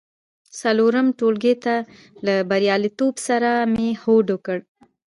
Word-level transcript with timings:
څلورم 0.59 1.07
ټولګي 1.19 1.53
ته 1.63 1.73
له 2.25 2.33
بریالیتوب 2.49 3.15
سره 3.27 3.49
مې 3.73 3.89
هوډ 4.01 4.25
وکړ. 4.31 4.57